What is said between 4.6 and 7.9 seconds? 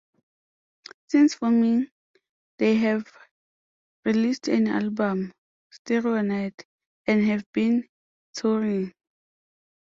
album, "Stereo Night", and have been